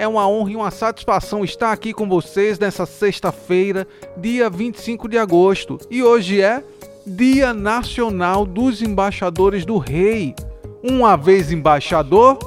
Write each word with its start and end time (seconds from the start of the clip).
é 0.00 0.08
uma 0.08 0.26
honra 0.26 0.52
e 0.52 0.56
uma 0.56 0.70
satisfação 0.70 1.44
estar 1.44 1.72
aqui 1.72 1.92
com 1.92 2.08
vocês 2.08 2.58
nessa 2.58 2.86
sexta-feira, 2.86 3.86
dia 4.16 4.48
25 4.48 5.06
de 5.06 5.18
agosto, 5.18 5.78
e 5.90 6.02
hoje 6.02 6.40
é 6.40 6.64
Dia 7.06 7.52
Nacional 7.52 8.46
dos 8.46 8.80
Embaixadores 8.80 9.66
do 9.66 9.76
Rei. 9.76 10.34
Uma 10.82 11.16
vez 11.16 11.52
embaixador, 11.52 12.38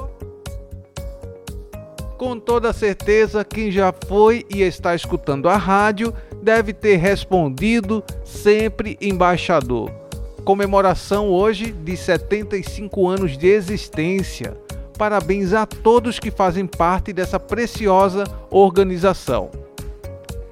com 2.18 2.40
toda 2.40 2.72
certeza, 2.72 3.44
quem 3.44 3.70
já 3.70 3.94
foi 4.08 4.44
e 4.52 4.62
está 4.62 4.92
escutando 4.92 5.48
a 5.48 5.56
rádio 5.56 6.12
deve 6.42 6.72
ter 6.72 6.96
respondido 6.96 8.02
sempre 8.24 8.98
embaixador. 9.00 9.92
Comemoração 10.44 11.28
hoje 11.28 11.70
de 11.70 11.96
75 11.96 13.06
anos 13.06 13.38
de 13.38 13.46
existência. 13.46 14.56
Parabéns 14.96 15.52
a 15.52 15.66
todos 15.66 16.18
que 16.18 16.30
fazem 16.30 16.66
parte 16.66 17.12
dessa 17.12 17.40
preciosa 17.40 18.24
organização. 18.50 19.50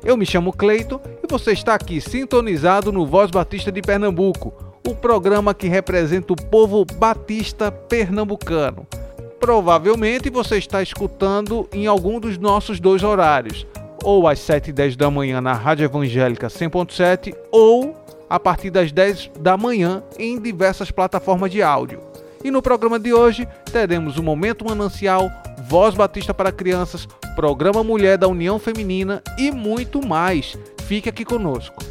Eu 0.05 0.17
me 0.17 0.27
chamo 0.27 0.53
Cleito 0.53 1.01
e 1.23 1.31
você 1.31 1.53
está 1.53 1.75
aqui 1.75 2.01
sintonizado 2.01 2.91
no 2.91 3.07
Voz 3.07 3.31
Batista 3.31 3.71
de 3.71 3.81
Pernambuco, 3.81 4.53
o 4.87 4.97
programa 4.97 5.55
que 5.55 5.69
representa 5.69 6.33
o 6.33 6.37
povo 6.37 6.85
batista 6.85 7.71
pernambucano. 7.71 8.85
Provavelmente 9.39 10.29
você 10.29 10.59
está 10.59 10.83
escutando 10.83 11.69
em 11.73 11.87
algum 11.87 12.19
dos 12.19 12.37
nossos 12.37 12.81
dois 12.81 13.05
horários, 13.05 13.65
ou 14.03 14.27
às 14.27 14.41
7 14.41 14.71
e 14.71 14.73
10 14.73 14.97
da 14.97 15.09
manhã 15.09 15.41
na 15.41 15.53
Rádio 15.53 15.85
Evangélica 15.85 16.49
100.7 16.49 17.33
ou 17.53 17.97
a 18.29 18.41
partir 18.41 18.71
das 18.71 18.91
10 18.91 19.31
da 19.39 19.57
manhã 19.57 20.03
em 20.19 20.41
diversas 20.41 20.91
plataformas 20.91 21.51
de 21.51 21.63
áudio. 21.63 22.12
E 22.45 22.51
no 22.51 22.63
programa 22.63 22.99
de 22.99 23.13
hoje 23.13 23.47
teremos 23.73 24.19
o 24.19 24.23
Momento 24.23 24.65
Manancial, 24.65 25.31
Voz 25.69 25.95
Batista 25.95 26.35
para 26.35 26.53
Crianças, 26.53 27.07
Programa 27.35 27.83
Mulher 27.85 28.19
da 28.19 28.29
União 28.29 28.59
Feminina 28.59 29.23
e 29.39 29.51
muito 29.51 30.07
mais. 30.07 30.57
Fique 30.87 31.09
aqui 31.09 31.25
conosco. 31.25 31.83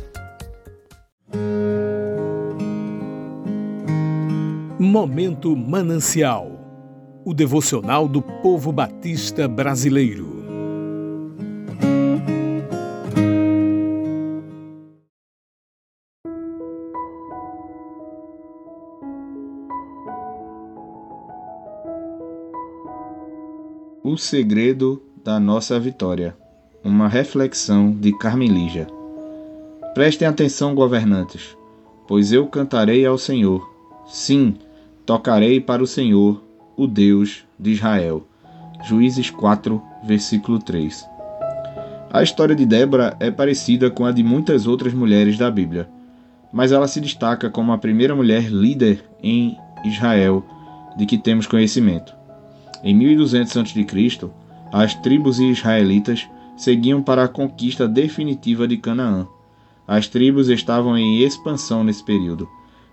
Momento 4.80 5.56
Manancial 5.56 6.62
o 7.24 7.34
devocional 7.34 8.08
do 8.08 8.22
povo 8.22 8.72
batista 8.72 9.48
brasileiro. 9.48 10.31
O 24.04 24.18
segredo 24.18 25.00
da 25.24 25.40
nossa 25.40 25.80
vitória. 25.80 26.36
Uma 26.84 27.08
reflexão 27.08 27.92
de 27.92 28.12
Carmen 28.18 28.50
Lígia. 28.50 28.88
Prestem 29.94 30.28
atenção, 30.28 30.74
governantes, 30.74 31.56
pois 32.08 32.32
eu 32.32 32.48
cantarei 32.48 33.06
ao 33.06 33.20
Senhor. 33.20 33.72
Sim, 34.08 34.56
tocarei 35.06 35.62
para 35.62 35.84
o 35.84 35.88
Senhor, 35.88 36.42
o 36.76 36.88
Deus 36.88 37.46
de 37.60 37.74
Israel. 37.74 38.26
Juízes 38.86 39.30
4, 39.30 39.80
versículo 40.04 40.58
3. 40.58 41.06
A 42.12 42.24
história 42.24 42.56
de 42.56 42.66
Débora 42.66 43.16
é 43.20 43.30
parecida 43.30 43.92
com 43.92 44.04
a 44.04 44.12
de 44.12 44.24
muitas 44.24 44.66
outras 44.66 44.96
mulheres 44.96 45.38
da 45.38 45.52
Bíblia, 45.52 45.88
mas 46.52 46.72
ela 46.72 46.88
se 46.88 47.00
destaca 47.00 47.52
como 47.52 47.72
a 47.72 47.78
primeira 47.78 48.16
mulher 48.16 48.50
líder 48.50 49.04
em 49.22 49.56
Israel 49.86 50.44
de 50.98 51.06
que 51.06 51.20
temos 51.20 51.46
conhecimento. 51.46 52.20
Em 52.84 52.96
1200 52.96 53.58
a.C., 53.58 54.30
as 54.72 54.96
tribos 54.96 55.40
israelitas 55.40 56.28
seguiam 56.56 57.02
para 57.02 57.24
a 57.24 57.28
conquista 57.28 57.88
definitiva 57.88 58.68
de 58.68 58.78
Canaã. 58.78 59.28
As 59.88 60.08
tribos 60.08 60.50
estavam 60.50 60.98
em 60.98 61.22
expansão 61.22 61.84
nesse 61.84 62.04
período, 62.04 62.48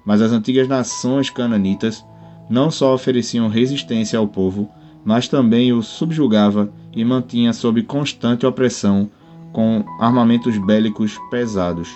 mas 0.04 0.20
as 0.20 0.32
antigas 0.32 0.66
nações 0.66 1.30
cananitas 1.30 2.04
não 2.48 2.70
só 2.70 2.94
ofereciam 2.94 3.48
resistência 3.48 4.18
ao 4.18 4.26
povo, 4.26 4.68
mas 5.04 5.28
também 5.28 5.72
o 5.72 5.82
subjugava 5.82 6.72
e 6.92 7.04
mantinha 7.04 7.52
sob 7.52 7.82
constante 7.82 8.46
opressão 8.46 9.08
com 9.52 9.84
armamentos 10.00 10.58
bélicos 10.58 11.18
pesados. 11.30 11.88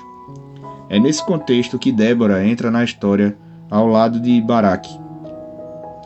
É 0.88 0.98
nesse 0.98 1.24
contexto 1.24 1.78
que 1.78 1.90
Débora 1.90 2.46
entra 2.46 2.70
na 2.70 2.84
história 2.84 3.36
ao 3.70 3.86
lado 3.86 4.20
de 4.20 4.40
Baraque, 4.40 4.90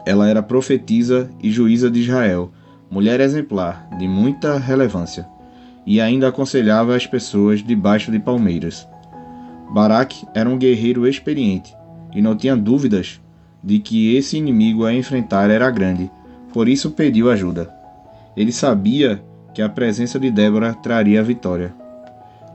ela 0.07 0.29
era 0.29 0.41
profetisa 0.41 1.29
e 1.43 1.51
juíza 1.51 1.91
de 1.91 2.01
Israel, 2.01 2.53
mulher 2.89 3.19
exemplar, 3.19 3.89
de 3.99 4.07
muita 4.07 4.57
relevância, 4.57 5.27
e 5.85 6.01
ainda 6.01 6.29
aconselhava 6.29 6.95
as 6.95 7.05
pessoas 7.05 7.61
debaixo 7.61 8.13
de 8.13 8.21
palmeiras. 8.21 8.87
Baraque 9.75 10.25
era 10.33 10.49
um 10.49 10.57
guerreiro 10.57 11.09
experiente 11.09 11.75
e 12.15 12.23
não 12.23 12.37
tinha 12.37 12.57
dúvidas 12.57 13.21
de 13.63 13.81
que 13.81 14.15
esse 14.15 14.37
inimigo 14.37 14.85
a 14.85 14.95
enfrentar 14.95 15.51
era 15.51 15.69
grande, 15.73 16.09
por 16.53 16.69
isso 16.69 16.93
pediu 16.93 17.29
ajuda. 17.29 17.69
Ele 18.37 18.53
sabia 18.53 19.21
que 19.53 19.61
a 19.61 19.69
presença 19.69 20.21
de 20.21 20.31
Débora 20.31 20.73
traria 20.73 21.19
a 21.19 21.25
vitória. 21.25 21.75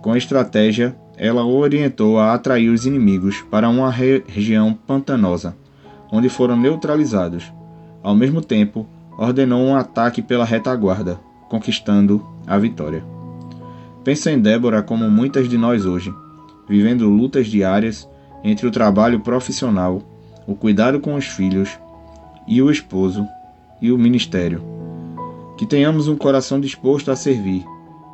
Com 0.01 0.15
estratégia, 0.15 0.95
ela 1.17 1.43
o 1.43 1.57
orientou 1.57 2.17
a 2.17 2.33
atrair 2.33 2.69
os 2.69 2.85
inimigos 2.85 3.41
para 3.51 3.67
uma 3.67 3.91
re 3.91 4.23
região 4.27 4.73
pantanosa 4.73 5.55
onde 6.11 6.27
foram 6.27 6.57
neutralizados. 6.57 7.51
Ao 8.03 8.13
mesmo 8.13 8.41
tempo, 8.41 8.85
ordenou 9.17 9.61
um 9.61 9.75
ataque 9.75 10.21
pela 10.21 10.43
retaguarda, 10.43 11.19
conquistando 11.49 12.25
a 12.45 12.57
vitória. 12.57 13.03
Pensa 14.03 14.31
em 14.31 14.39
Débora 14.39 14.81
como 14.81 15.09
muitas 15.09 15.47
de 15.47 15.57
nós 15.57 15.85
hoje, 15.85 16.13
vivendo 16.67 17.07
lutas 17.07 17.47
diárias 17.47 18.09
entre 18.43 18.67
o 18.67 18.71
trabalho 18.71 19.19
profissional, 19.19 20.01
o 20.47 20.55
cuidado 20.55 20.99
com 20.99 21.15
os 21.15 21.25
filhos 21.25 21.69
e 22.47 22.61
o 22.61 22.71
esposo 22.71 23.25
e 23.81 23.91
o 23.91 23.97
ministério. 23.97 24.63
Que 25.57 25.65
tenhamos 25.65 26.07
um 26.07 26.15
coração 26.15 26.59
disposto 26.59 27.11
a 27.11 27.15
servir, 27.15 27.63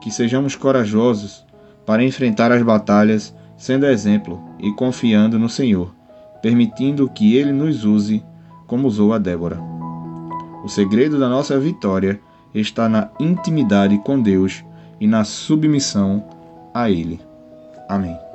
que 0.02 0.12
sejamos 0.12 0.56
corajosos 0.56 1.46
para 1.86 2.04
enfrentar 2.04 2.52
as 2.52 2.62
batalhas, 2.62 3.34
sendo 3.56 3.86
exemplo 3.86 4.42
e 4.60 4.74
confiando 4.74 5.40
no 5.40 5.48
Senhor 5.48 5.97
permitindo 6.42 7.10
que 7.10 7.36
Ele 7.36 7.52
nos 7.52 7.84
use 7.86 8.24
como 8.66 8.88
usou 8.88 9.14
a 9.14 9.18
Débora. 9.18 9.60
O 10.64 10.68
segredo 10.68 11.20
da 11.20 11.30
nossa 11.30 11.60
vitória 11.60 12.20
está 12.54 12.90
na 12.90 13.10
intimidade 13.20 13.98
com 14.00 14.22
Deus 14.22 14.64
e 15.00 15.08
na 15.08 15.24
submissão 15.24 16.24
a 16.74 16.90
Ele. 16.90 17.20
Amém. 17.88 18.27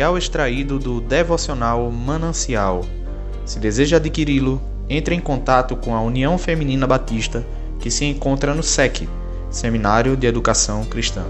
Material 0.00 0.16
extraído 0.16 0.78
do 0.78 0.98
devocional 0.98 1.90
Manancial. 1.90 2.86
Se 3.44 3.58
deseja 3.58 3.98
adquiri-lo, 3.98 4.58
entre 4.88 5.14
em 5.14 5.20
contato 5.20 5.76
com 5.76 5.94
a 5.94 6.00
União 6.00 6.38
Feminina 6.38 6.86
Batista, 6.86 7.44
que 7.78 7.90
se 7.90 8.06
encontra 8.06 8.54
no 8.54 8.62
SEC, 8.62 9.06
Seminário 9.50 10.16
de 10.16 10.26
Educação 10.26 10.84
Cristã. 10.84 11.22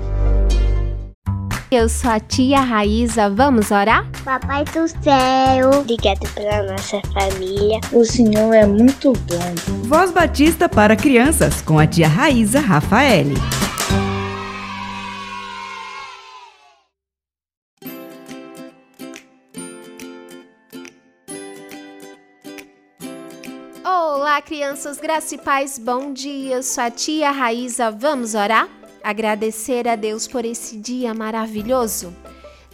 Eu 1.68 1.88
sou 1.88 2.10
a 2.10 2.20
tia 2.20 2.60
Raíza, 2.60 3.28
vamos 3.28 3.72
orar? 3.72 4.08
Papai 4.24 4.64
do 4.66 4.86
céu, 4.86 5.80
obrigado 5.80 6.28
pela 6.34 6.62
nossa 6.70 7.00
família. 7.12 7.80
O 7.92 8.04
Senhor 8.04 8.54
é 8.54 8.66
muito 8.66 9.12
bom. 9.12 9.88
Voz 9.88 10.12
Batista 10.12 10.68
para 10.68 10.94
crianças 10.94 11.60
com 11.60 11.76
a 11.76 11.88
tia 11.88 12.06
Raíza 12.06 12.60
Rafaele. 12.60 13.34
Crianças, 24.42 24.98
graça 24.98 25.34
e 25.34 25.38
paz, 25.38 25.78
bom 25.78 26.12
dia. 26.12 26.62
sou 26.62 26.82
a 26.82 26.90
tia 26.90 27.30
Raíza, 27.30 27.90
vamos 27.90 28.34
orar? 28.34 28.68
Agradecer 29.02 29.86
a 29.86 29.96
Deus 29.96 30.26
por 30.26 30.44
esse 30.44 30.76
dia 30.76 31.12
maravilhoso. 31.14 32.14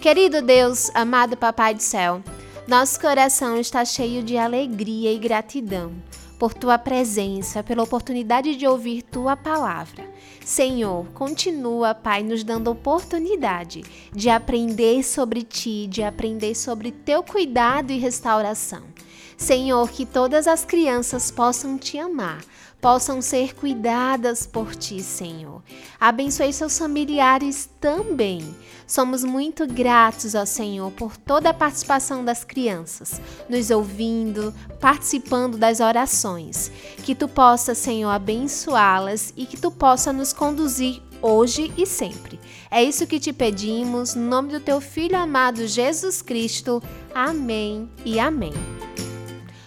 Querido 0.01 0.41
Deus, 0.41 0.91
amado 0.95 1.37
Papai 1.37 1.75
do 1.75 1.83
Céu, 1.83 2.23
nosso 2.69 3.01
coração 3.01 3.59
está 3.59 3.85
cheio 3.85 4.23
de 4.23 4.39
alegria 4.39 5.13
e 5.13 5.19
gratidão 5.19 5.93
por 6.39 6.55
tua 6.55 6.79
presença, 6.79 7.63
pela 7.63 7.83
oportunidade 7.83 8.57
de 8.57 8.67
ouvir 8.67 9.03
tua 9.03 9.37
palavra. 9.37 10.05
Senhor, 10.45 11.07
continua, 11.13 11.95
Pai, 11.95 12.23
nos 12.23 12.45
dando 12.45 12.71
oportunidade 12.71 13.83
de 14.13 14.31
aprender 14.31 15.03
sobre 15.03 15.43
ti, 15.43 15.87
de 15.89 16.03
aprender 16.03 16.55
sobre 16.55 16.93
teu 16.93 17.23
cuidado 17.23 17.91
e 17.91 17.99
restauração. 17.99 18.96
Senhor, 19.37 19.91
que 19.91 20.07
todas 20.07 20.47
as 20.47 20.65
crianças 20.65 21.31
possam 21.31 21.77
te 21.77 21.99
amar, 21.99 22.43
possam 22.81 23.21
ser 23.21 23.55
cuidadas 23.55 24.47
por 24.47 24.75
ti, 24.75 25.03
Senhor. 25.03 25.63
Abençoe 26.01 26.53
seus 26.53 26.79
familiares 26.79 27.69
também. 27.81 28.55
Somos 28.87 29.25
muito 29.25 29.67
gratos 29.67 30.35
ao 30.35 30.47
Senhor 30.47 30.91
por 30.93 31.17
toda 31.17 31.51
a 31.51 31.55
participação 31.55 32.25
das 32.25 32.45
crianças, 32.45 33.21
nos 33.49 33.71
ouvindo, 33.71 34.55
participando 34.81 35.59
das 35.59 35.81
orações. 35.81 36.71
Que 37.05 37.15
tu 37.15 37.29
possa, 37.29 37.75
Senhor, 37.75 38.11
abençoá-las 38.11 39.35
e 39.37 39.45
que 39.45 39.57
tu 39.57 39.71
possa 39.71 40.13
nos 40.13 40.33
conduzir 40.33 41.03
hoje 41.21 41.73
e 41.77 41.85
sempre. 41.85 42.39
É 42.71 42.83
isso 42.83 43.07
que 43.07 43.19
te 43.19 43.33
pedimos, 43.33 44.15
no 44.15 44.29
nome 44.29 44.53
do 44.53 44.61
teu 44.61 44.81
filho 44.81 45.19
amado 45.19 45.67
Jesus 45.67 46.23
Cristo. 46.23 46.83
Amém 47.15 47.91
e 48.05 48.21
amém. 48.21 48.53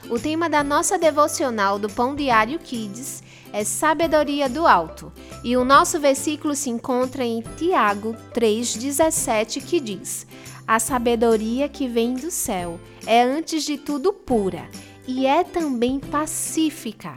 O 0.10 0.18
tema 0.18 0.50
da 0.50 0.64
nossa 0.64 0.98
devocional 0.98 1.78
do 1.78 1.88
Pão 1.88 2.16
Diário 2.16 2.58
Kids 2.58 3.22
é 3.54 3.64
Sabedoria 3.64 4.50
do 4.50 4.66
Alto, 4.66 5.14
e 5.44 5.56
o 5.56 5.64
nosso 5.64 6.00
versículo 6.00 6.56
se 6.56 6.72
encontra 6.72 7.24
em 7.24 7.44
Tiago 7.56 8.16
3,17, 8.34 9.64
que 9.64 9.80
diz: 9.80 10.26
A 10.68 10.80
sabedoria 10.80 11.70
que 11.70 11.88
vem 11.88 12.16
do 12.16 12.32
céu 12.32 12.80
é 13.06 13.22
antes 13.22 13.64
de 13.64 13.78
tudo 13.78 14.12
pura 14.12 14.68
e 15.08 15.28
é 15.28 15.44
também 15.44 16.00
pacífica. 16.00 17.14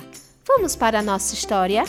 Vamos 0.46 0.76
para 0.76 0.98
a 0.98 1.02
nossa 1.02 1.32
história? 1.32 1.84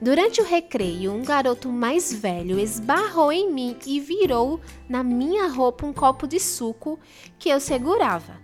Durante 0.00 0.40
o 0.40 0.44
recreio, 0.44 1.12
um 1.12 1.24
garoto 1.24 1.68
mais 1.68 2.12
velho 2.12 2.60
esbarrou 2.60 3.32
em 3.32 3.52
mim 3.52 3.76
e 3.84 3.98
virou 3.98 4.60
na 4.88 5.02
minha 5.02 5.48
roupa 5.48 5.84
um 5.84 5.92
copo 5.92 6.28
de 6.28 6.38
suco 6.38 6.96
que 7.40 7.48
eu 7.48 7.58
segurava. 7.58 8.43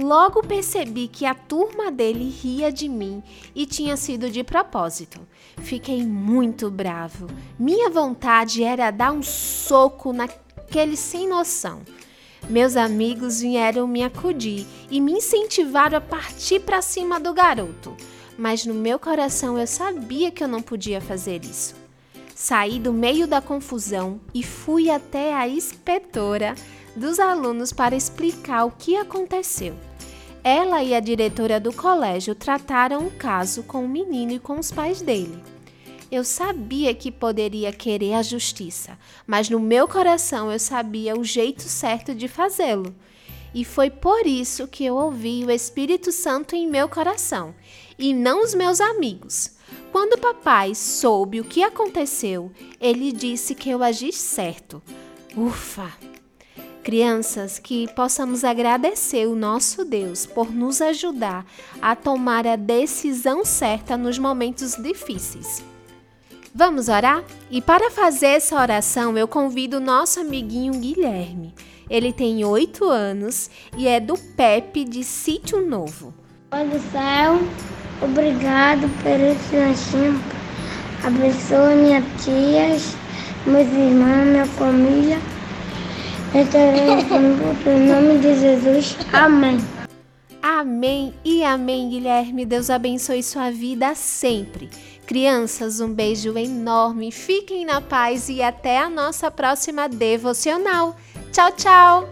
Logo 0.00 0.42
percebi 0.42 1.08
que 1.08 1.26
a 1.26 1.34
turma 1.34 1.90
dele 1.90 2.30
ria 2.30 2.70
de 2.70 2.88
mim 2.88 3.20
e 3.52 3.66
tinha 3.66 3.96
sido 3.96 4.30
de 4.30 4.44
propósito. 4.44 5.18
Fiquei 5.56 6.06
muito 6.06 6.70
bravo. 6.70 7.26
Minha 7.58 7.90
vontade 7.90 8.62
era 8.62 8.92
dar 8.92 9.10
um 9.10 9.24
soco 9.24 10.12
naquele 10.12 10.96
sem 10.96 11.28
noção. 11.28 11.82
Meus 12.48 12.76
amigos 12.76 13.40
vieram 13.40 13.88
me 13.88 14.04
acudir 14.04 14.64
e 14.88 15.00
me 15.00 15.14
incentivaram 15.14 15.98
a 15.98 16.00
partir 16.00 16.60
para 16.60 16.80
cima 16.80 17.18
do 17.18 17.34
garoto, 17.34 17.96
mas 18.38 18.64
no 18.64 18.74
meu 18.74 19.00
coração 19.00 19.58
eu 19.58 19.66
sabia 19.66 20.30
que 20.30 20.44
eu 20.44 20.48
não 20.48 20.62
podia 20.62 21.00
fazer 21.00 21.44
isso. 21.44 21.74
Saí 22.36 22.78
do 22.78 22.92
meio 22.92 23.26
da 23.26 23.40
confusão 23.40 24.20
e 24.32 24.44
fui 24.44 24.88
até 24.88 25.34
a 25.34 25.48
inspetora 25.48 26.54
dos 26.94 27.18
alunos 27.18 27.72
para 27.72 27.96
explicar 27.96 28.64
o 28.64 28.70
que 28.70 28.96
aconteceu. 28.96 29.87
Ela 30.42 30.82
e 30.82 30.94
a 30.94 31.00
diretora 31.00 31.58
do 31.58 31.72
colégio 31.72 32.34
trataram 32.34 33.06
o 33.06 33.10
caso 33.10 33.62
com 33.62 33.84
o 33.84 33.88
menino 33.88 34.32
e 34.32 34.38
com 34.38 34.58
os 34.58 34.70
pais 34.70 35.02
dele. 35.02 35.42
Eu 36.10 36.24
sabia 36.24 36.94
que 36.94 37.12
poderia 37.12 37.70
querer 37.70 38.14
a 38.14 38.22
justiça, 38.22 38.98
mas 39.26 39.50
no 39.50 39.60
meu 39.60 39.86
coração 39.86 40.50
eu 40.50 40.58
sabia 40.58 41.18
o 41.18 41.22
jeito 41.22 41.62
certo 41.62 42.14
de 42.14 42.28
fazê-lo. 42.28 42.94
E 43.54 43.64
foi 43.64 43.90
por 43.90 44.26
isso 44.26 44.66
que 44.66 44.84
eu 44.84 44.94
ouvi 44.94 45.44
o 45.44 45.50
Espírito 45.50 46.12
Santo 46.12 46.54
em 46.54 46.66
meu 46.66 46.88
coração, 46.88 47.54
e 47.98 48.14
não 48.14 48.42
os 48.42 48.54
meus 48.54 48.80
amigos. 48.80 49.50
Quando 49.92 50.18
papai 50.18 50.74
soube 50.74 51.40
o 51.40 51.44
que 51.44 51.62
aconteceu, 51.62 52.50
ele 52.80 53.12
disse 53.12 53.54
que 53.54 53.68
eu 53.68 53.82
agi 53.82 54.12
certo. 54.12 54.82
Ufa! 55.36 55.92
Crianças, 56.82 57.58
que 57.58 57.86
possamos 57.94 58.44
agradecer 58.44 59.26
o 59.26 59.34
nosso 59.34 59.84
Deus 59.84 60.24
por 60.24 60.50
nos 60.52 60.80
ajudar 60.80 61.44
a 61.80 61.94
tomar 61.94 62.46
a 62.46 62.56
decisão 62.56 63.44
certa 63.44 63.96
nos 63.96 64.18
momentos 64.18 64.74
difíceis. 64.76 65.62
Vamos 66.54 66.88
orar? 66.88 67.22
E 67.50 67.60
para 67.60 67.90
fazer 67.90 68.28
essa 68.28 68.60
oração, 68.60 69.16
eu 69.16 69.28
convido 69.28 69.76
o 69.76 69.80
nosso 69.80 70.20
amiguinho 70.20 70.72
Guilherme. 70.72 71.54
Ele 71.88 72.12
tem 72.12 72.44
oito 72.44 72.84
anos 72.88 73.50
e 73.76 73.86
é 73.86 74.00
do 74.00 74.18
PEP 74.18 74.84
de 74.84 75.04
Sítio 75.04 75.64
Novo. 75.64 76.12
Pai 76.50 76.66
do 76.66 76.80
céu, 76.90 77.38
obrigado 78.02 78.88
por 79.02 79.20
esse 79.20 79.56
lanchinho. 79.56 80.20
Abençoe 81.04 81.74
minhas 81.76 82.04
tias, 82.24 82.96
meus 83.46 83.68
irmãos, 83.68 84.26
minha 84.26 84.46
família. 84.46 85.18
Em 86.34 87.86
nome 87.86 88.18
de 88.18 88.38
Jesus. 88.38 88.96
Amém. 89.12 89.58
Amém 90.42 91.14
e 91.24 91.42
amém, 91.42 91.88
Guilherme. 91.88 92.44
Deus 92.44 92.70
abençoe 92.70 93.22
sua 93.22 93.50
vida 93.50 93.94
sempre. 93.94 94.68
Crianças, 95.06 95.80
um 95.80 95.92
beijo 95.92 96.36
enorme. 96.36 97.10
Fiquem 97.10 97.64
na 97.64 97.80
paz 97.80 98.28
e 98.28 98.42
até 98.42 98.78
a 98.78 98.90
nossa 98.90 99.30
próxima 99.30 99.88
devocional. 99.88 100.96
Tchau, 101.32 101.52
tchau. 101.52 102.08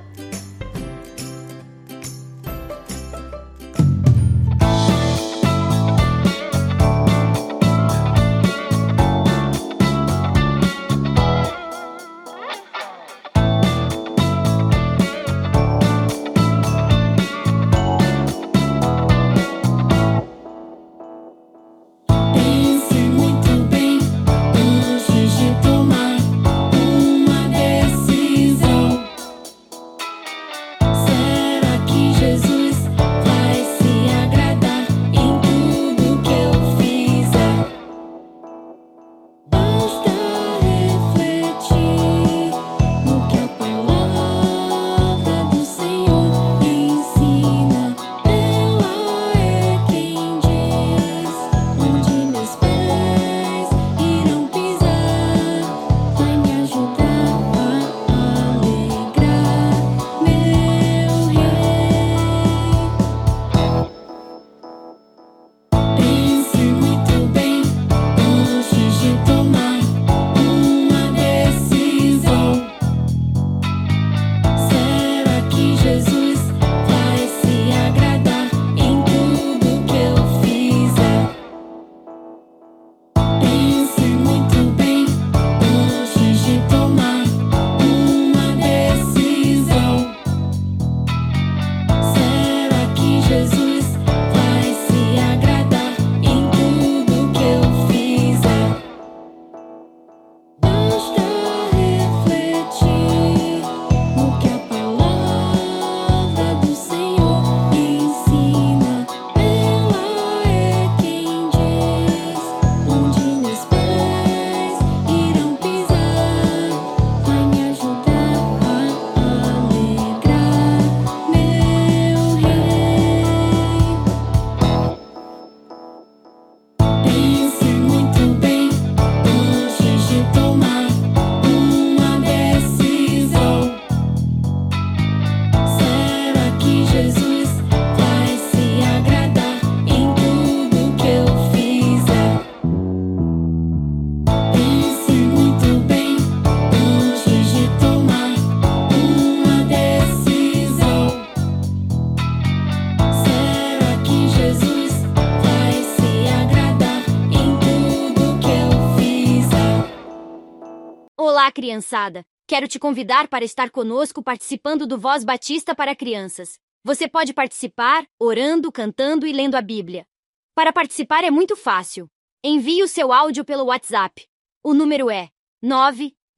Criançada! 161.67 162.25
Quero 162.47 162.69
te 162.69 162.79
convidar 162.79 163.27
para 163.27 163.45
estar 163.45 163.71
conosco 163.71 164.23
participando 164.23 164.87
do 164.87 164.97
Voz 164.97 165.25
Batista 165.25 165.75
para 165.75 165.97
Crianças. 165.97 166.61
Você 166.85 167.09
pode 167.09 167.35
participar 167.35 168.07
orando, 168.21 168.71
cantando 168.71 169.27
e 169.27 169.33
lendo 169.33 169.57
a 169.57 169.61
Bíblia. 169.61 170.07
Para 170.55 170.73
participar 170.73 171.25
é 171.25 171.31
muito 171.31 171.57
fácil. 171.57 172.09
Envie 172.45 172.85
o 172.85 172.89
seu 172.89 173.13
áudio 173.13 173.45
pelo 173.45 173.65
WhatsApp. 173.65 174.25
O 174.63 174.73
número 174.73 175.11
é 175.11 175.29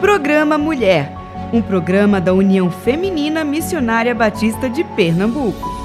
Programa 0.00 0.56
Mulher. 0.56 1.12
um 1.52 1.60
programa 1.60 2.18
da 2.18 2.32
União 2.32 2.70
Feminina 2.70 3.44
Missionária 3.44 4.14
Batista 4.14 4.70
de 4.70 4.82
Pernambuco. 4.82 5.81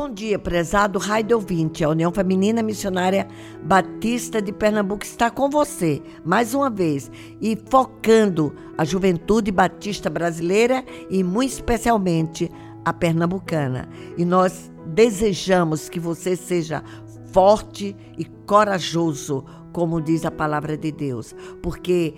Bom 0.00 0.08
dia, 0.08 0.38
prezado 0.38 0.98
Raio 0.98 1.34
ouvinte. 1.34 1.84
A 1.84 1.90
União 1.90 2.10
Feminina 2.10 2.62
Missionária 2.62 3.28
Batista 3.62 4.40
de 4.40 4.50
Pernambuco 4.50 5.04
está 5.04 5.30
com 5.30 5.50
você, 5.50 6.00
mais 6.24 6.54
uma 6.54 6.70
vez, 6.70 7.10
e 7.38 7.54
focando 7.68 8.50
a 8.78 8.84
juventude 8.86 9.52
batista 9.52 10.08
brasileira 10.08 10.82
e, 11.10 11.22
muito 11.22 11.50
especialmente, 11.50 12.50
a 12.82 12.94
pernambucana. 12.94 13.90
E 14.16 14.24
nós 14.24 14.72
desejamos 14.86 15.90
que 15.90 16.00
você 16.00 16.34
seja 16.34 16.82
forte 17.30 17.94
e 18.16 18.24
corajoso, 18.46 19.44
como 19.70 20.00
diz 20.00 20.24
a 20.24 20.30
palavra 20.30 20.78
de 20.78 20.90
Deus, 20.90 21.34
porque 21.60 22.14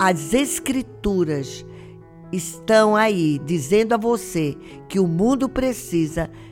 as 0.00 0.34
Escrituras 0.34 1.64
estão 2.32 2.96
aí 2.96 3.40
dizendo 3.44 3.92
a 3.92 3.96
você 3.96 4.56
que 4.88 4.98
o 4.98 5.06
mundo 5.06 5.48
precisa 5.48 6.28
de 6.28 6.49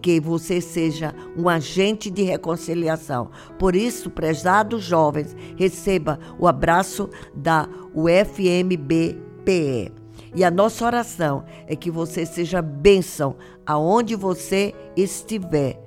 que 0.00 0.20
você 0.20 0.60
seja 0.60 1.14
um 1.36 1.48
agente 1.48 2.10
de 2.10 2.22
reconciliação. 2.22 3.30
Por 3.58 3.74
isso, 3.74 4.10
prezados 4.10 4.82
jovens, 4.82 5.36
receba 5.56 6.18
o 6.38 6.46
abraço 6.46 7.08
da 7.34 7.68
UFMBPE. 7.94 9.20
E 10.34 10.44
a 10.44 10.50
nossa 10.50 10.84
oração 10.84 11.44
é 11.66 11.74
que 11.74 11.90
você 11.90 12.24
seja 12.24 12.62
bênção 12.62 13.36
aonde 13.66 14.14
você 14.14 14.74
estiver 14.96 15.80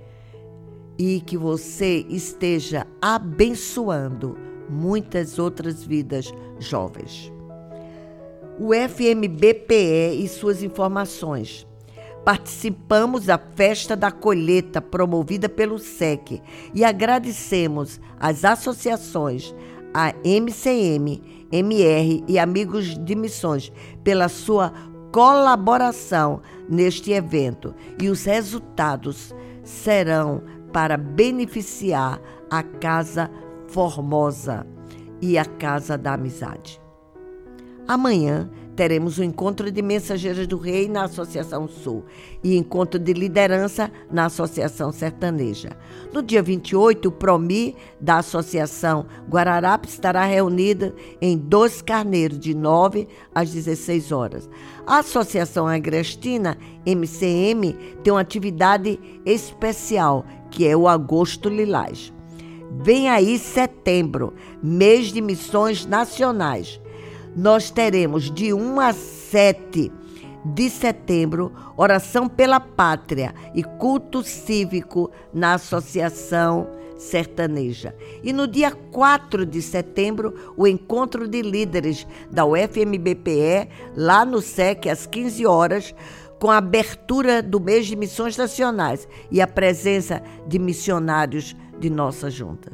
e 0.97 1.21
que 1.21 1.37
você 1.37 2.05
esteja 2.09 2.85
abençoando 3.01 4.37
muitas 4.69 5.39
outras 5.39 5.83
vidas 5.83 6.31
jovens. 6.59 7.31
O 8.59 8.71
FMBPE 8.73 10.23
e 10.23 10.27
suas 10.27 10.61
informações. 10.61 11.65
Participamos 12.25 13.25
da 13.25 13.37
festa 13.37 13.95
da 13.95 14.11
colheita 14.11 14.81
promovida 14.81 15.49
pelo 15.49 15.77
SEC 15.77 16.41
e 16.73 16.85
agradecemos 16.85 17.99
às 18.17 18.45
associações, 18.45 19.53
a 19.93 20.13
MCM, 20.23 21.21
MR 21.51 22.23
e 22.27 22.39
Amigos 22.39 22.97
de 22.97 23.13
Missões 23.13 23.71
pela 24.03 24.29
sua 24.29 24.73
colaboração 25.11 26.41
neste 26.67 27.11
evento 27.11 27.75
e 28.01 28.09
os 28.09 28.23
resultados 28.23 29.35
serão 29.63 30.41
para 30.71 30.97
beneficiar 30.97 32.19
a 32.49 32.63
Casa 32.63 33.29
Formosa 33.67 34.65
e 35.21 35.37
a 35.37 35.45
Casa 35.45 35.97
da 35.97 36.13
Amizade. 36.13 36.81
Amanhã 37.87 38.49
teremos 38.75 39.17
o 39.17 39.23
encontro 39.23 39.71
de 39.71 39.81
mensageiras 39.81 40.47
do 40.47 40.57
rei 40.57 40.87
na 40.87 41.03
Associação 41.03 41.67
Sul 41.67 42.03
e 42.43 42.57
encontro 42.57 42.99
de 42.99 43.13
liderança 43.13 43.91
na 44.11 44.25
Associação 44.25 44.91
Sertaneja. 44.91 45.77
No 46.11 46.21
dia 46.21 46.41
28, 46.41 47.07
o 47.07 47.11
Promi 47.11 47.75
da 47.99 48.17
Associação 48.17 49.05
Guararapes 49.29 49.93
estará 49.93 50.25
reunida 50.25 50.93
em 51.21 51.37
Dois 51.37 51.81
Carneiros, 51.81 52.39
de 52.39 52.53
9 52.53 53.07
às 53.33 53.51
16 53.51 54.11
horas. 54.11 54.49
A 54.85 54.99
Associação 54.99 55.67
Agrestina, 55.67 56.57
MCM, 56.85 57.73
tem 58.03 58.11
uma 58.11 58.21
atividade 58.21 58.99
especial, 59.25 60.25
que 60.49 60.67
é 60.67 60.75
o 60.75 60.87
Agosto 60.87 61.47
Lilás. 61.47 62.11
Vem 62.81 63.07
aí 63.07 63.37
setembro, 63.37 64.33
mês 64.61 65.07
de 65.07 65.21
missões 65.21 65.85
nacionais 65.85 66.81
nós 67.35 67.71
teremos 67.71 68.29
de 68.29 68.53
1 68.53 68.79
a 68.79 68.93
7 68.93 69.91
de 70.45 70.69
setembro 70.69 71.51
oração 71.77 72.27
pela 72.27 72.59
pátria 72.59 73.33
e 73.55 73.63
culto 73.63 74.23
cívico 74.23 75.09
na 75.33 75.53
Associação 75.53 76.67
Sertaneja. 76.97 77.95
E 78.23 78.31
no 78.31 78.47
dia 78.47 78.71
4 78.71 79.45
de 79.45 79.61
setembro, 79.61 80.53
o 80.55 80.67
encontro 80.67 81.27
de 81.27 81.41
líderes 81.41 82.07
da 82.31 82.45
UFMBPE, 82.45 83.69
lá 83.95 84.23
no 84.25 84.41
SEC, 84.41 84.87
às 84.89 85.05
15 85.05 85.45
horas, 85.45 85.95
com 86.39 86.51
a 86.51 86.57
abertura 86.57 87.41
do 87.41 87.59
mês 87.59 87.87
de 87.87 87.95
missões 87.95 88.37
nacionais 88.37 89.07
e 89.31 89.41
a 89.41 89.47
presença 89.47 90.21
de 90.47 90.59
missionários 90.59 91.55
de 91.79 91.89
nossa 91.89 92.29
junta. 92.29 92.71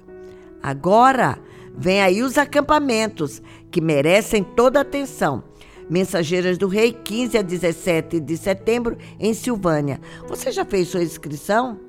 Agora, 0.61 1.39
vem 1.79 2.01
aí 2.01 2.21
os 2.21 2.37
acampamentos 2.37 3.41
que 3.71 3.79
merecem 3.79 4.43
toda 4.43 4.79
a 4.79 4.81
atenção. 4.81 5.43
Mensageiras 5.89 6.57
do 6.57 6.67
Rei, 6.67 6.91
15 6.91 7.37
a 7.37 7.41
17 7.41 8.19
de 8.19 8.37
setembro, 8.37 8.97
em 9.19 9.33
Silvânia. 9.33 9.99
Você 10.27 10.51
já 10.51 10.63
fez 10.63 10.89
sua 10.89 11.01
inscrição? 11.01 11.79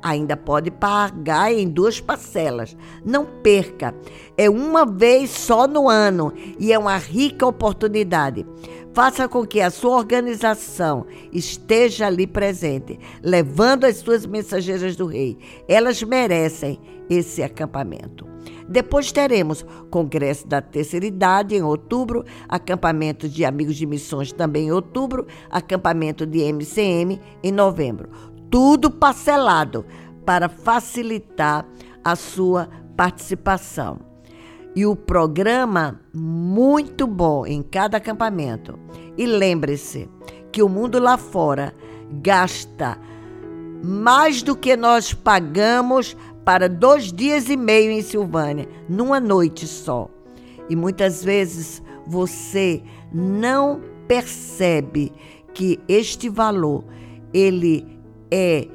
Ainda 0.00 0.36
pode 0.36 0.70
pagar 0.70 1.52
em 1.52 1.66
duas 1.66 1.98
parcelas. 1.98 2.76
Não 3.04 3.24
perca. 3.24 3.94
É 4.36 4.50
uma 4.50 4.84
vez 4.84 5.30
só 5.30 5.66
no 5.66 5.88
ano 5.88 6.32
e 6.60 6.72
é 6.72 6.78
uma 6.78 6.98
rica 6.98 7.46
oportunidade. 7.46 8.46
Faça 8.92 9.26
com 9.26 9.44
que 9.44 9.60
a 9.60 9.70
sua 9.70 9.96
organização 9.96 11.06
esteja 11.32 12.06
ali 12.06 12.26
presente, 12.26 13.00
levando 13.22 13.84
as 13.84 13.96
suas 13.96 14.26
mensageiras 14.26 14.94
do 14.94 15.06
rei. 15.06 15.38
Elas 15.66 16.00
merecem 16.02 16.78
esse 17.10 17.42
acampamento. 17.42 18.33
Depois 18.68 19.12
teremos 19.12 19.64
Congresso 19.90 20.46
da 20.46 20.60
Terceira 20.62 21.06
Idade 21.06 21.54
em 21.54 21.62
outubro, 21.62 22.24
acampamento 22.48 23.28
de 23.28 23.44
Amigos 23.44 23.76
de 23.76 23.86
Missões 23.86 24.32
também 24.32 24.66
em 24.66 24.72
outubro, 24.72 25.26
acampamento 25.50 26.26
de 26.26 26.40
MCM 26.40 27.20
em 27.42 27.52
novembro. 27.52 28.08
Tudo 28.50 28.90
parcelado 28.90 29.84
para 30.24 30.48
facilitar 30.48 31.66
a 32.02 32.16
sua 32.16 32.68
participação. 32.96 33.98
E 34.76 34.84
o 34.86 34.96
programa 34.96 36.00
muito 36.12 37.06
bom 37.06 37.46
em 37.46 37.62
cada 37.62 37.98
acampamento. 37.98 38.78
E 39.16 39.26
lembre-se 39.26 40.08
que 40.50 40.62
o 40.62 40.68
mundo 40.68 40.98
lá 40.98 41.16
fora 41.16 41.74
gasta 42.22 42.98
mais 43.84 44.42
do 44.42 44.56
que 44.56 44.76
nós 44.76 45.12
pagamos 45.12 46.16
para 46.44 46.68
dois 46.68 47.12
dias 47.12 47.48
e 47.48 47.56
meio 47.56 47.90
em 47.90 48.02
Silvânia, 48.02 48.68
numa 48.88 49.18
noite 49.18 49.66
só. 49.66 50.10
E 50.68 50.76
muitas 50.76 51.24
vezes 51.24 51.82
você 52.06 52.82
não 53.12 53.80
percebe 54.06 55.12
que 55.52 55.80
este 55.88 56.28
valor 56.28 56.84
ele 57.32 57.86
é 58.30 58.68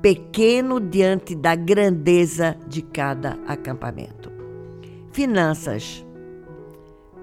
pequeno 0.00 0.80
diante 0.80 1.34
da 1.34 1.54
grandeza 1.54 2.56
de 2.66 2.82
cada 2.82 3.38
acampamento. 3.46 4.30
Finanças. 5.12 6.04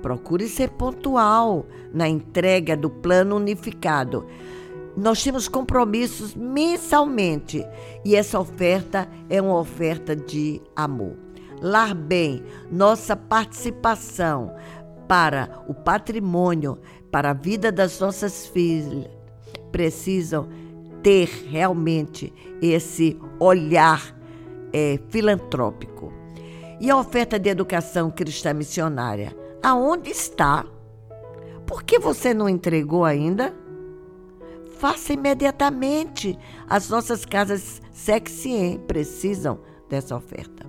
Procure 0.02 0.47
ser 0.47 0.69
pontual 0.69 1.65
na 1.93 2.08
entrega 2.08 2.78
do 2.78 2.89
plano 2.89 3.36
unificado 3.36 4.25
nós 4.99 5.23
temos 5.23 5.47
compromissos 5.47 6.35
mensalmente 6.35 7.65
e 8.03 8.15
essa 8.15 8.38
oferta 8.38 9.07
é 9.29 9.41
uma 9.41 9.57
oferta 9.57 10.13
de 10.13 10.62
amor. 10.75 11.15
Lar 11.62 11.95
Bem, 11.95 12.43
nossa 12.69 13.15
participação 13.15 14.53
para 15.07 15.63
o 15.67 15.73
patrimônio, 15.73 16.77
para 17.09 17.31
a 17.31 17.33
vida 17.33 17.71
das 17.71 17.99
nossas 17.99 18.47
filhas, 18.47 19.09
precisam 19.71 20.47
ter 21.01 21.29
realmente 21.49 22.33
esse 22.62 23.17
olhar 23.39 24.13
é, 24.73 24.99
filantrópico. 25.09 26.12
E 26.79 26.89
a 26.89 26.97
oferta 26.97 27.39
de 27.39 27.49
educação 27.49 28.12
cristã 28.12 28.53
missionária? 28.53 29.35
Aonde 29.63 30.09
está? 30.09 30.65
Por 31.65 31.83
que 31.83 31.99
você 31.99 32.33
não 32.33 32.49
entregou 32.49 33.05
ainda? 33.05 33.53
Faça 34.79 35.13
imediatamente. 35.13 36.39
As 36.67 36.89
nossas 36.89 37.25
casas 37.25 37.81
Sexiem 37.91 38.79
precisam 38.79 39.59
dessa 39.89 40.15
oferta. 40.15 40.65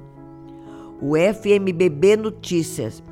O 1.00 1.16
FMBB 1.16 2.16
Notícias. 2.16 3.02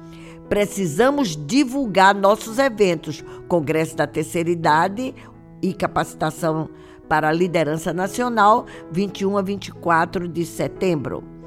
Precisamos 0.48 1.36
divulgar 1.36 2.14
nossos 2.14 2.58
eventos, 2.58 3.22
Congresso 3.48 3.96
da 3.96 4.06
Terceira 4.06 4.50
Idade 4.50 5.14
e 5.62 5.74
Capacitação 5.74 6.70
para 7.06 7.28
a 7.28 7.32
Liderança 7.32 7.92
Nacional, 7.92 8.66
21 8.90 9.36
a 9.36 9.42
24 9.42 10.26
de 10.26 10.44
setembro. 10.46 11.37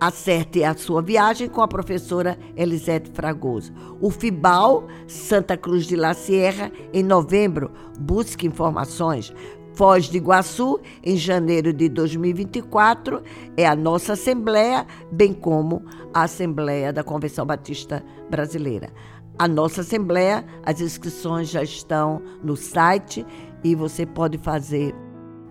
Acerte 0.00 0.64
a 0.64 0.74
sua 0.74 1.00
viagem 1.00 1.48
com 1.48 1.62
a 1.62 1.68
professora 1.68 2.38
Elisete 2.56 3.10
Fragoso. 3.12 3.72
O 4.00 4.10
FIBAL, 4.10 4.86
Santa 5.06 5.56
Cruz 5.56 5.86
de 5.86 5.96
la 5.96 6.14
Sierra, 6.14 6.70
em 6.92 7.02
novembro. 7.02 7.70
Busque 7.98 8.46
informações. 8.46 9.32
Foz 9.74 10.08
do 10.08 10.16
Iguaçu, 10.16 10.80
em 11.02 11.16
janeiro 11.16 11.72
de 11.72 11.88
2024, 11.88 13.22
é 13.56 13.66
a 13.66 13.74
nossa 13.74 14.12
Assembleia, 14.12 14.86
bem 15.10 15.32
como 15.32 15.84
a 16.12 16.22
Assembleia 16.22 16.92
da 16.92 17.02
Convenção 17.02 17.44
Batista 17.44 18.04
Brasileira. 18.30 18.90
A 19.36 19.48
nossa 19.48 19.80
Assembleia, 19.80 20.44
as 20.64 20.80
inscrições 20.80 21.48
já 21.48 21.62
estão 21.62 22.22
no 22.40 22.56
site 22.56 23.26
e 23.64 23.74
você 23.74 24.06
pode 24.06 24.38
fazer 24.38 24.94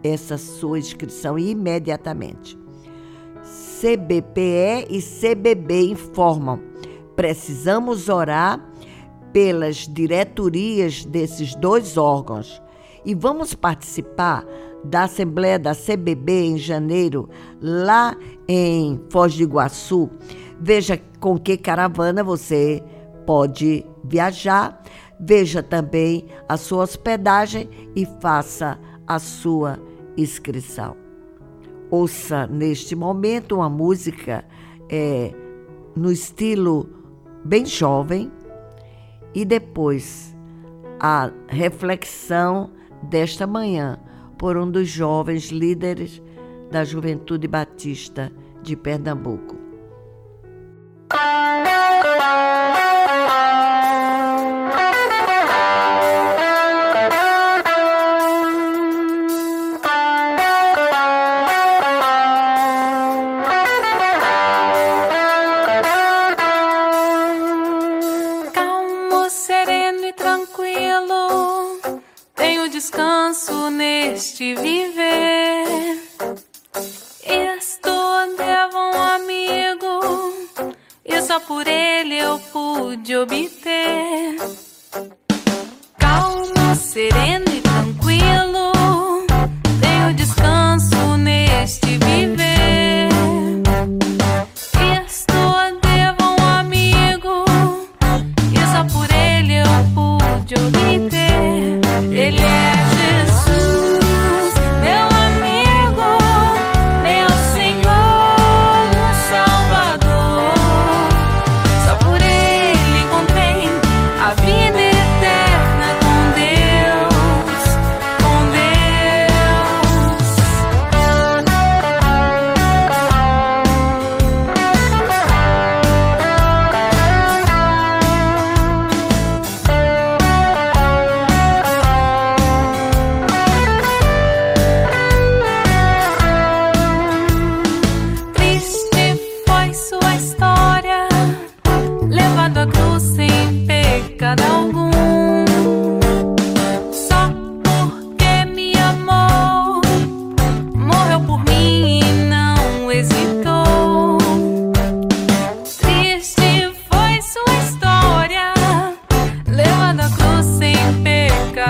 essa 0.02 0.38
sua 0.38 0.80
inscrição 0.80 1.38
imediatamente. 1.38 2.63
CBPE 3.84 4.88
e 4.90 5.02
CBB 5.02 5.92
informam: 5.92 6.58
precisamos 7.18 8.08
orar 8.08 8.66
pelas 9.34 9.76
diretorias 9.90 11.04
desses 11.04 11.54
dois 11.54 11.98
órgãos 11.98 12.62
e 13.04 13.14
vamos 13.14 13.54
participar 13.54 14.46
da 14.86 15.04
Assembleia 15.04 15.60
da 15.60 15.76
CBB 15.76 16.46
em 16.46 16.58
janeiro, 16.58 17.30
lá 17.62 18.16
em 18.48 19.02
Foz 19.10 19.36
do 19.36 19.44
Iguaçu. 19.44 20.10
Veja 20.62 20.98
com 21.20 21.38
que 21.38 21.58
caravana 21.58 22.24
você 22.24 22.82
pode 23.26 23.86
viajar, 24.02 24.82
veja 25.20 25.62
também 25.62 26.26
a 26.48 26.56
sua 26.56 26.84
hospedagem 26.84 27.70
e 27.94 28.06
faça 28.22 28.80
a 29.06 29.20
sua 29.20 29.78
inscrição. 30.16 31.03
Ouça 31.96 32.48
neste 32.48 32.96
momento 32.96 33.54
uma 33.58 33.70
música 33.70 34.44
é, 34.90 35.32
no 35.96 36.12
estilo 36.12 36.90
bem 37.46 37.68
jovem 37.68 38.32
e 39.32 39.46
depois 39.46 40.36
a 41.00 41.30
reflexão 41.48 42.72
desta 43.04 43.46
manhã 43.46 44.00
por 44.40 44.58
um 44.58 44.72
dos 44.72 44.90
jovens 44.90 45.52
líderes 45.52 46.20
da 46.72 46.84
Juventude 46.84 47.48
Batista 47.48 48.32
de 48.64 48.76
Pernambuco. 48.76 49.63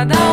Pecado 0.05 0.21
algum. 0.21 0.32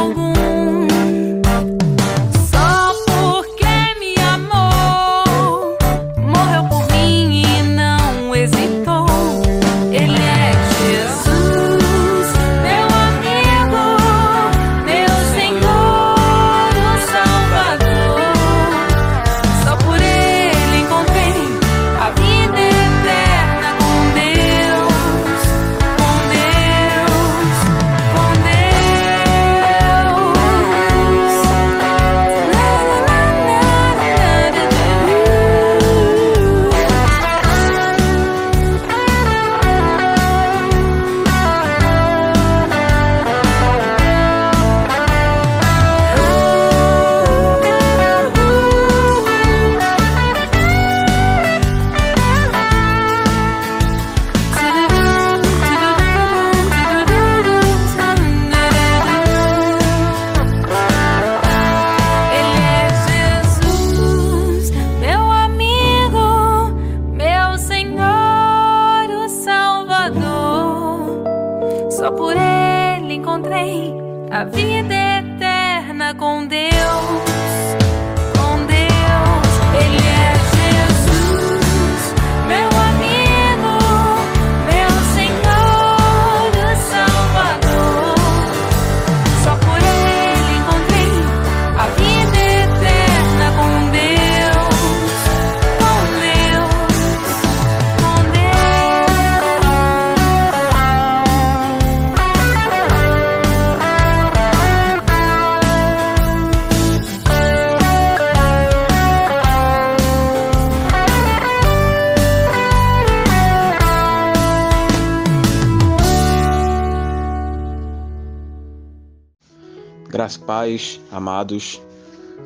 Graças 120.20 120.37
pais, 120.37 121.00
amados, 121.11 121.80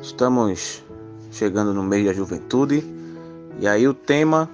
Estamos 0.01 0.81
chegando 1.29 1.73
no 1.73 1.83
mês 1.83 2.05
da 2.05 2.13
juventude 2.13 2.81
e 3.59 3.67
aí 3.67 3.85
o 3.85 3.93
tema 3.93 4.49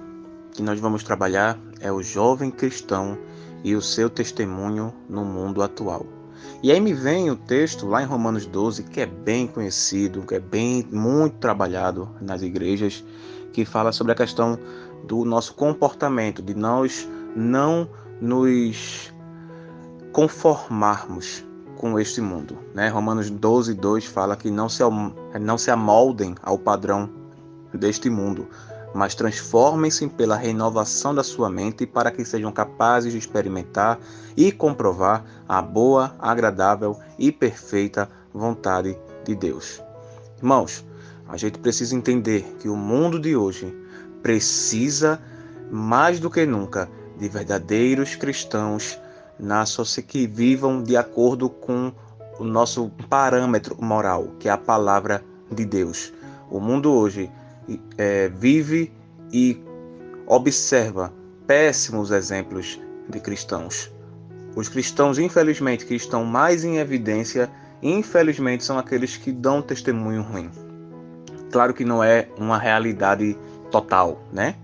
que 0.52 0.60
nós 0.60 0.80
vamos 0.80 1.04
trabalhar 1.04 1.56
é 1.78 1.92
o 1.92 2.02
jovem 2.02 2.50
cristão 2.50 3.16
e 3.62 3.76
o 3.76 3.80
seu 3.80 4.10
testemunho 4.10 4.92
no 5.08 5.24
mundo 5.24 5.62
atual. 5.62 6.04
E 6.64 6.72
aí 6.72 6.80
me 6.80 6.92
vem 6.92 7.30
o 7.30 7.36
texto 7.36 7.86
lá 7.86 8.02
em 8.02 8.06
Romanos 8.06 8.44
12, 8.44 8.82
que 8.82 9.00
é 9.00 9.06
bem 9.06 9.46
conhecido, 9.46 10.22
que 10.22 10.34
é 10.34 10.40
bem 10.40 10.84
muito 10.90 11.36
trabalhado 11.36 12.10
nas 12.20 12.42
igrejas, 12.42 13.04
que 13.52 13.64
fala 13.64 13.92
sobre 13.92 14.14
a 14.14 14.16
questão 14.16 14.58
do 15.04 15.24
nosso 15.24 15.54
comportamento, 15.54 16.42
de 16.42 16.56
nós 16.56 17.08
não 17.36 17.88
nos 18.20 19.14
conformarmos 20.12 21.44
com 21.82 21.98
este 21.98 22.20
mundo. 22.20 22.56
Né? 22.72 22.86
Romanos 22.86 23.28
12, 23.28 23.74
2 23.74 24.04
fala 24.06 24.36
que 24.36 24.52
não 24.52 24.68
se, 24.68 24.84
não 25.40 25.58
se 25.58 25.68
amoldem 25.68 26.36
ao 26.40 26.56
padrão 26.56 27.10
deste 27.74 28.08
mundo, 28.08 28.46
mas 28.94 29.16
transformem-se 29.16 30.06
pela 30.06 30.36
renovação 30.36 31.12
da 31.12 31.24
sua 31.24 31.50
mente 31.50 31.84
para 31.84 32.12
que 32.12 32.24
sejam 32.24 32.52
capazes 32.52 33.10
de 33.10 33.18
experimentar 33.18 33.98
e 34.36 34.52
comprovar 34.52 35.24
a 35.48 35.60
boa, 35.60 36.14
agradável 36.20 36.96
e 37.18 37.32
perfeita 37.32 38.08
vontade 38.32 38.96
de 39.24 39.34
Deus. 39.34 39.82
Irmãos, 40.38 40.84
a 41.28 41.36
gente 41.36 41.58
precisa 41.58 41.96
entender 41.96 42.44
que 42.60 42.68
o 42.68 42.76
mundo 42.76 43.18
de 43.18 43.34
hoje 43.34 43.76
precisa 44.22 45.20
mais 45.68 46.20
do 46.20 46.30
que 46.30 46.46
nunca 46.46 46.88
de 47.18 47.28
verdadeiros 47.28 48.14
cristãos 48.14 49.01
na 49.42 49.64
que 50.06 50.24
vivam 50.24 50.84
de 50.84 50.96
acordo 50.96 51.50
com 51.50 51.92
o 52.38 52.44
nosso 52.44 52.88
parâmetro 53.10 53.76
moral, 53.82 54.28
que 54.38 54.48
é 54.48 54.52
a 54.52 54.56
palavra 54.56 55.22
de 55.50 55.64
Deus. 55.64 56.12
O 56.48 56.60
mundo 56.60 56.92
hoje 56.92 57.28
é, 57.98 58.28
vive 58.28 58.92
e 59.32 59.60
observa 60.28 61.12
péssimos 61.44 62.12
exemplos 62.12 62.80
de 63.08 63.18
cristãos. 63.18 63.90
Os 64.54 64.68
cristãos, 64.68 65.18
infelizmente, 65.18 65.84
que 65.84 65.94
estão 65.96 66.24
mais 66.24 66.62
em 66.62 66.76
evidência, 66.76 67.50
infelizmente, 67.82 68.62
são 68.62 68.78
aqueles 68.78 69.16
que 69.16 69.32
dão 69.32 69.60
testemunho 69.60 70.22
ruim. 70.22 70.50
Claro 71.50 71.74
que 71.74 71.84
não 71.84 72.02
é 72.02 72.28
uma 72.38 72.58
realidade 72.58 73.36
total, 73.72 74.22
né? 74.32 74.54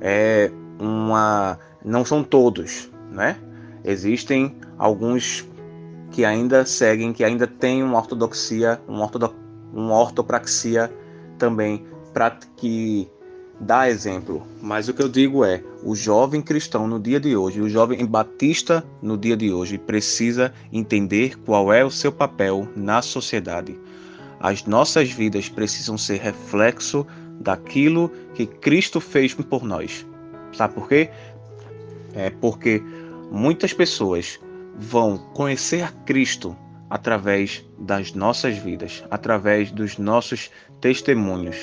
É 0.00 0.50
uma, 0.78 1.58
não 1.82 2.04
são 2.04 2.22
todos, 2.22 2.90
né? 3.10 3.36
Existem 3.84 4.56
alguns 4.78 5.46
que 6.10 6.24
ainda 6.24 6.64
seguem, 6.64 7.12
que 7.12 7.24
ainda 7.24 7.46
têm 7.46 7.82
uma 7.82 7.98
ortodoxia, 7.98 8.80
uma, 8.88 9.10
uma 9.72 9.94
ortopraxia 9.98 10.90
também 11.38 11.84
para 12.12 12.30
que 12.56 13.08
dá 13.60 13.88
exemplo. 13.88 14.46
Mas 14.62 14.88
o 14.88 14.94
que 14.94 15.02
eu 15.02 15.08
digo 15.08 15.44
é, 15.44 15.62
o 15.82 15.94
jovem 15.94 16.40
cristão 16.40 16.86
no 16.86 17.00
dia 17.00 17.20
de 17.20 17.36
hoje, 17.36 17.60
o 17.60 17.68
jovem 17.68 18.04
batista 18.06 18.84
no 19.02 19.18
dia 19.18 19.36
de 19.36 19.52
hoje 19.52 19.76
precisa 19.76 20.52
entender 20.72 21.38
qual 21.40 21.72
é 21.72 21.84
o 21.84 21.90
seu 21.90 22.12
papel 22.12 22.68
na 22.76 23.02
sociedade. 23.02 23.78
As 24.40 24.64
nossas 24.64 25.10
vidas 25.10 25.48
precisam 25.48 25.96
ser 25.96 26.20
reflexo 26.20 27.06
daquilo 27.40 28.10
que 28.34 28.46
Cristo 28.46 29.00
fez 29.00 29.34
por 29.34 29.64
nós. 29.64 30.06
Sabe 30.52 30.74
por 30.74 30.88
quê? 30.88 31.10
É 32.14 32.30
porque 32.30 32.82
muitas 33.30 33.72
pessoas 33.72 34.38
vão 34.76 35.18
conhecer 35.34 35.92
Cristo 36.04 36.56
através 36.90 37.64
das 37.78 38.12
nossas 38.12 38.56
vidas, 38.56 39.04
através 39.10 39.70
dos 39.70 39.98
nossos 39.98 40.50
testemunhos. 40.80 41.56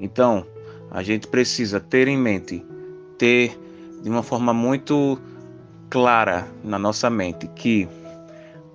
Então, 0.00 0.46
a 0.90 1.02
gente 1.02 1.26
precisa 1.26 1.80
ter 1.80 2.08
em 2.08 2.16
mente, 2.16 2.64
ter 3.18 3.58
de 4.02 4.08
uma 4.08 4.22
forma 4.22 4.52
muito 4.52 5.18
clara 5.90 6.46
na 6.62 6.78
nossa 6.78 7.08
mente 7.10 7.48
que 7.48 7.88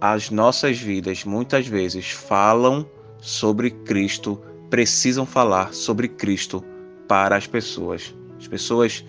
as 0.01 0.29
nossas 0.29 0.79
vidas 0.79 1.25
muitas 1.25 1.67
vezes 1.67 2.11
falam 2.11 2.85
sobre 3.19 3.69
Cristo, 3.69 4.41
precisam 4.69 5.25
falar 5.25 5.73
sobre 5.73 6.07
Cristo 6.07 6.63
para 7.07 7.35
as 7.35 7.45
pessoas. 7.45 8.13
As 8.39 8.47
pessoas, 8.47 9.03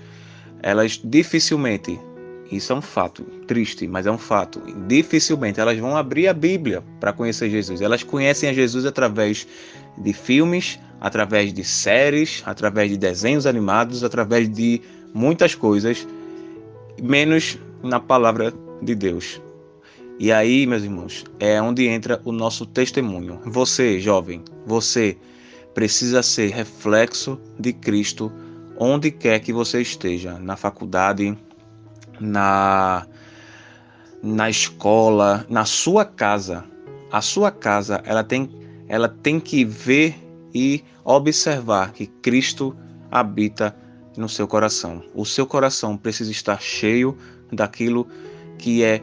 elas 0.62 1.00
dificilmente, 1.02 2.00
isso 2.50 2.72
é 2.72 2.76
um 2.76 2.82
fato 2.82 3.22
triste, 3.46 3.86
mas 3.86 4.06
é 4.06 4.10
um 4.10 4.18
fato, 4.18 4.60
dificilmente 4.88 5.60
elas 5.60 5.78
vão 5.78 5.96
abrir 5.96 6.26
a 6.26 6.34
Bíblia 6.34 6.82
para 6.98 7.12
conhecer 7.12 7.48
Jesus. 7.48 7.80
Elas 7.80 8.02
conhecem 8.02 8.48
a 8.48 8.52
Jesus 8.52 8.84
através 8.84 9.46
de 9.96 10.12
filmes, 10.12 10.78
através 11.00 11.52
de 11.52 11.62
séries, 11.62 12.42
através 12.44 12.90
de 12.90 12.96
desenhos 12.96 13.46
animados, 13.46 14.02
através 14.02 14.48
de 14.48 14.80
muitas 15.14 15.54
coisas, 15.54 16.06
menos 17.00 17.58
na 17.82 18.00
palavra 18.00 18.52
de 18.82 18.94
Deus. 18.94 19.40
E 20.18 20.30
aí, 20.30 20.66
meus 20.66 20.82
irmãos, 20.82 21.24
é 21.38 21.60
onde 21.62 21.86
entra 21.86 22.20
o 22.24 22.32
nosso 22.32 22.66
testemunho. 22.66 23.40
Você, 23.46 23.98
jovem, 24.00 24.42
você 24.66 25.16
precisa 25.72 26.22
ser 26.22 26.50
reflexo 26.50 27.40
de 27.58 27.72
Cristo 27.72 28.30
onde 28.76 29.10
quer 29.10 29.40
que 29.40 29.52
você 29.52 29.80
esteja, 29.80 30.38
na 30.38 30.56
faculdade, 30.56 31.36
na 32.20 33.06
na 34.22 34.50
escola, 34.50 35.46
na 35.48 35.64
sua 35.64 36.04
casa. 36.04 36.64
A 37.10 37.22
sua 37.22 37.50
casa, 37.50 38.02
ela 38.04 38.22
tem 38.22 38.50
ela 38.88 39.08
tem 39.08 39.38
que 39.40 39.64
ver 39.64 40.16
e 40.54 40.84
observar 41.04 41.92
que 41.92 42.06
Cristo 42.06 42.76
habita 43.10 43.74
no 44.16 44.28
seu 44.28 44.46
coração. 44.46 45.02
O 45.14 45.24
seu 45.24 45.46
coração 45.46 45.96
precisa 45.96 46.30
estar 46.30 46.60
cheio 46.60 47.16
daquilo 47.52 48.06
que 48.58 48.82
é 48.82 49.00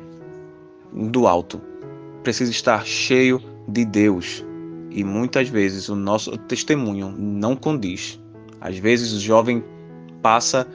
do 0.93 1.27
alto. 1.27 1.62
Precisa 2.23 2.51
estar 2.51 2.86
cheio 2.86 3.41
de 3.67 3.86
Deus. 3.86 4.43
E 4.91 5.03
muitas 5.03 5.49
vezes 5.49 5.89
o 5.89 5.95
nosso 5.95 6.38
testemunho 6.38 7.13
não 7.17 7.56
condiz. 7.56 8.19
Às 8.60 8.77
vezes 8.77 9.13
o 9.13 9.19
jovem 9.19 9.63
passa 10.21 10.67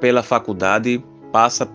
pela 0.00 0.22
faculdade, 0.22 1.02
passa 1.34 1.68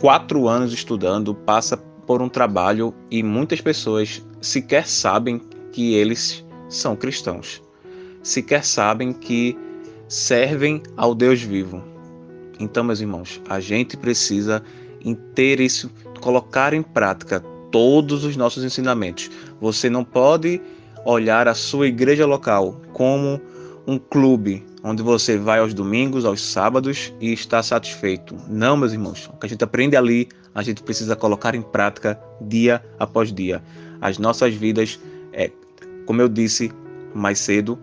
quatro 0.00 0.48
anos 0.48 0.72
estudando, 0.72 1.32
passa 1.32 1.76
por 2.04 2.20
um 2.20 2.28
trabalho 2.28 2.92
e 3.12 3.22
muitas 3.22 3.60
pessoas 3.60 4.20
sequer 4.40 4.88
sabem 4.88 5.40
que 5.70 5.94
eles 5.94 6.44
são 6.68 6.96
cristãos. 6.96 7.62
Sequer 8.24 8.64
sabem 8.64 9.12
que 9.12 9.56
servem 10.08 10.82
ao 10.96 11.14
Deus 11.14 11.40
vivo. 11.40 11.80
Então, 12.58 12.82
meus 12.82 13.00
irmãos, 13.00 13.40
a 13.48 13.60
gente 13.60 13.96
precisa 13.96 14.60
ter 15.32 15.60
isso, 15.60 15.88
colocar 16.20 16.74
em 16.74 16.82
prática 16.82 17.38
todos 17.70 18.24
os 18.24 18.36
nossos 18.36 18.64
ensinamentos. 18.64 19.30
Você 19.60 19.88
não 19.88 20.02
pode 20.02 20.60
olhar 21.04 21.46
a 21.46 21.54
sua 21.54 21.86
igreja 21.86 22.26
local 22.26 22.80
como 22.92 23.40
um 23.86 23.96
clube 23.96 24.66
onde 24.82 25.02
você 25.02 25.38
vai 25.38 25.58
aos 25.58 25.72
domingos, 25.72 26.24
aos 26.24 26.40
sábados 26.40 27.12
e 27.20 27.32
está 27.32 27.62
satisfeito. 27.62 28.36
Não, 28.48 28.76
meus 28.76 28.92
irmãos. 28.92 29.30
O 29.32 29.36
que 29.38 29.46
a 29.46 29.48
gente 29.48 29.62
aprende 29.62 29.96
ali, 29.96 30.28
a 30.54 30.62
gente 30.62 30.82
precisa 30.82 31.14
colocar 31.14 31.54
em 31.54 31.62
prática 31.62 32.18
dia 32.40 32.84
após 32.98 33.32
dia. 33.32 33.62
As 34.00 34.18
nossas 34.18 34.54
vidas 34.54 34.98
é, 35.32 35.50
como 36.06 36.20
eu 36.20 36.28
disse 36.28 36.70
mais 37.14 37.38
cedo, 37.38 37.78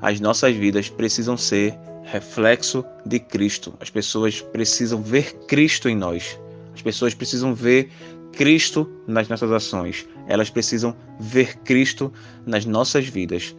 as 0.00 0.20
nossas 0.20 0.54
vidas 0.54 0.88
precisam 0.88 1.36
ser 1.36 1.74
reflexo 2.04 2.84
de 3.04 3.18
Cristo. 3.18 3.74
As 3.80 3.90
pessoas 3.90 4.40
precisam 4.40 5.02
ver 5.02 5.32
Cristo 5.46 5.88
em 5.88 5.96
nós. 5.96 6.38
As 6.74 6.82
pessoas 6.82 7.14
precisam 7.14 7.54
ver 7.54 7.90
Cristo 8.32 8.88
nas 9.06 9.28
nossas 9.28 9.50
ações. 9.50 10.06
Elas 10.26 10.48
precisam 10.48 10.94
ver 11.18 11.56
Cristo 11.58 12.12
nas 12.46 12.64
nossas 12.64 13.06
vidas. 13.06 13.54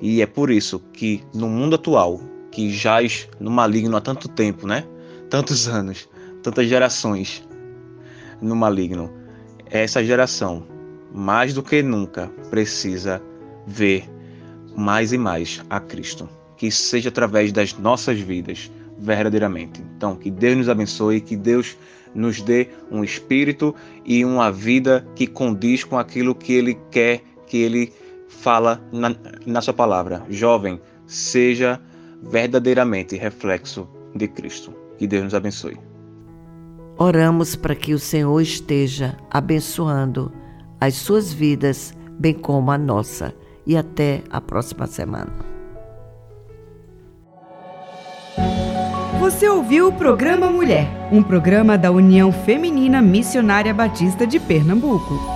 E 0.00 0.20
é 0.20 0.26
por 0.26 0.50
isso 0.50 0.78
que 0.92 1.22
no 1.34 1.48
mundo 1.48 1.76
atual, 1.76 2.20
que 2.50 2.70
jaz 2.70 3.28
no 3.40 3.50
maligno 3.50 3.96
há 3.96 4.00
tanto 4.00 4.28
tempo, 4.28 4.66
né? 4.66 4.84
Tantos 5.30 5.66
anos, 5.68 6.08
tantas 6.42 6.68
gerações 6.68 7.46
no 8.40 8.54
maligno, 8.54 9.10
essa 9.70 10.04
geração 10.04 10.66
mais 11.12 11.54
do 11.54 11.62
que 11.62 11.82
nunca 11.82 12.28
precisa 12.50 13.22
ver 13.66 14.04
mais 14.76 15.12
e 15.12 15.18
mais 15.18 15.64
a 15.70 15.80
Cristo. 15.80 16.28
Que 16.56 16.70
seja 16.70 17.08
através 17.08 17.52
das 17.52 17.74
nossas 17.78 18.18
vidas, 18.18 18.70
verdadeiramente. 18.98 19.82
Então, 19.96 20.16
que 20.16 20.30
Deus 20.30 20.56
nos 20.56 20.68
abençoe, 20.68 21.20
que 21.20 21.36
Deus 21.36 21.76
nos 22.14 22.40
dê 22.40 22.68
um 22.90 23.04
espírito 23.04 23.74
e 24.04 24.24
uma 24.24 24.50
vida 24.50 25.06
que 25.14 25.26
condiz 25.26 25.84
com 25.84 25.98
aquilo 25.98 26.34
que 26.34 26.52
Ele 26.54 26.78
quer, 26.90 27.22
que 27.46 27.58
Ele 27.58 27.92
fala 28.28 28.80
na, 28.92 29.14
na 29.44 29.60
Sua 29.60 29.74
palavra. 29.74 30.22
Jovem, 30.28 30.80
seja 31.06 31.80
verdadeiramente 32.22 33.16
reflexo 33.16 33.88
de 34.14 34.28
Cristo. 34.28 34.72
Que 34.98 35.06
Deus 35.06 35.24
nos 35.24 35.34
abençoe. 35.34 35.78
Oramos 36.98 37.54
para 37.54 37.74
que 37.74 37.92
o 37.92 37.98
Senhor 37.98 38.40
esteja 38.40 39.16
abençoando 39.30 40.32
as 40.80 40.94
suas 40.94 41.32
vidas, 41.32 41.94
bem 42.18 42.34
como 42.34 42.70
a 42.70 42.78
nossa. 42.78 43.34
e 43.66 43.76
até 43.76 44.22
a 44.30 44.40
próxima 44.40 44.86
semana. 44.86 45.32
Você 49.18 49.48
ouviu 49.48 49.88
o 49.88 49.92
programa 49.92 50.48
Mulher, 50.48 50.86
um 51.10 51.20
programa 51.20 51.76
da 51.76 51.90
União 51.90 52.30
Feminina 52.30 53.02
Missionária 53.02 53.74
Batista 53.74 54.24
de 54.24 54.38
Pernambuco. 54.38 55.35